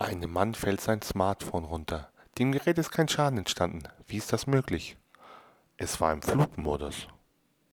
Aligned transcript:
Einem 0.00 0.32
Mann 0.32 0.54
fällt 0.54 0.80
sein 0.80 1.02
Smartphone 1.02 1.66
runter. 1.66 2.08
Dem 2.38 2.52
Gerät 2.52 2.78
ist 2.78 2.90
kein 2.90 3.06
Schaden 3.06 3.38
entstanden. 3.38 3.82
Wie 4.06 4.16
ist 4.16 4.32
das 4.32 4.46
möglich? 4.46 4.96
Es 5.76 6.00
war 6.00 6.14
im 6.14 6.22
Flugmodus. 6.22 7.06